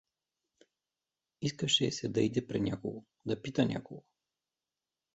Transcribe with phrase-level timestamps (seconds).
[1.41, 4.03] Искаше й се да иде при някого, да пита някого.